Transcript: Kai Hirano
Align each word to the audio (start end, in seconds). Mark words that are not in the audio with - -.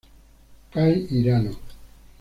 Kai 0.73 1.05
Hirano 1.11 1.53